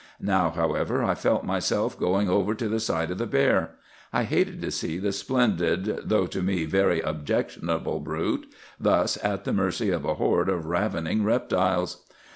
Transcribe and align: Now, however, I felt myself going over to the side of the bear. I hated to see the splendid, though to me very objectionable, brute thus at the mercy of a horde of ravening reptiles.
Now, 0.19 0.49
however, 0.49 1.03
I 1.03 1.13
felt 1.13 1.43
myself 1.43 1.95
going 1.95 2.27
over 2.27 2.55
to 2.55 2.67
the 2.67 2.79
side 2.79 3.11
of 3.11 3.19
the 3.19 3.27
bear. 3.27 3.75
I 4.11 4.23
hated 4.23 4.59
to 4.63 4.71
see 4.71 4.97
the 4.97 5.11
splendid, 5.11 5.83
though 6.05 6.25
to 6.25 6.41
me 6.41 6.65
very 6.65 7.01
objectionable, 7.01 7.99
brute 7.99 8.51
thus 8.79 9.23
at 9.23 9.43
the 9.43 9.53
mercy 9.53 9.91
of 9.91 10.03
a 10.03 10.15
horde 10.15 10.49
of 10.49 10.65
ravening 10.65 11.23
reptiles. 11.23 12.03